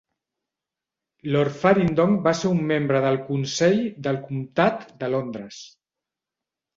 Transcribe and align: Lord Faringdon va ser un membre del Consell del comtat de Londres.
Lord 1.33 1.57
Faringdon 1.63 2.15
va 2.27 2.33
ser 2.39 2.49
un 2.53 2.63
membre 2.71 3.01
del 3.03 3.19
Consell 3.27 3.77
del 4.07 4.17
comtat 4.31 4.81
de 5.05 5.11
Londres. 5.17 5.61